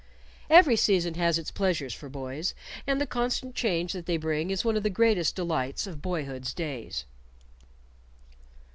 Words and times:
Every 0.49 0.77
season 0.77 1.13
has 1.13 1.37
its 1.37 1.51
pleasures 1.51 1.93
for 1.93 2.09
boys, 2.09 2.55
and 2.87 2.99
the 2.99 3.05
constant 3.05 3.53
change 3.53 3.93
that 3.93 4.07
they 4.07 4.17
bring 4.17 4.49
is 4.49 4.65
one 4.65 4.75
of 4.75 4.81
the 4.81 4.89
greatest 4.89 5.35
delights 5.35 5.85
of 5.85 6.01
boyhood's 6.01 6.55
days. 6.55 7.05